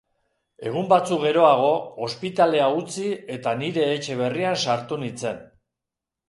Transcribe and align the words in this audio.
Egun 0.69 0.87
batzuk 0.93 1.19
geroago 1.25 1.67
ospitalea 2.07 2.71
utzi 2.79 3.05
eta 3.37 3.55
nire 3.61 3.85
etxe 3.99 4.17
berrian 4.23 4.59
sartu 4.65 4.99
nintzen. 5.05 5.47